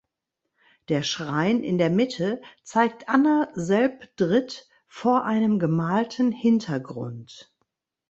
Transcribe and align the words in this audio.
Der 0.89 1.03
Schrein 1.03 1.61
in 1.63 1.77
der 1.77 1.91
Mitte 1.91 2.41
zeigt 2.63 3.07
Anna 3.07 3.49
selbdritt 3.53 4.67
vor 4.87 5.25
einem 5.25 5.59
gemalten 5.59 6.31
Hintergrund. 6.31 7.53